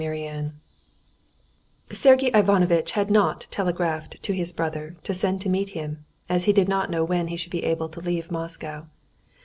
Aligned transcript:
Chapter 0.01 0.51
6 1.91 1.99
Sergey 1.99 2.31
Ivanovitch 2.33 2.93
had 2.93 3.11
not 3.11 3.45
telegraphed 3.51 4.19
to 4.23 4.33
his 4.33 4.51
brother 4.51 4.95
to 5.03 5.13
send 5.13 5.41
to 5.41 5.47
meet 5.49 5.69
him, 5.77 6.03
as 6.27 6.45
he 6.45 6.53
did 6.53 6.67
not 6.67 6.89
know 6.89 7.03
when 7.03 7.27
he 7.27 7.35
should 7.35 7.51
be 7.51 7.63
able 7.65 7.87
to 7.89 7.99
leave 7.99 8.31
Moscow. 8.31 8.87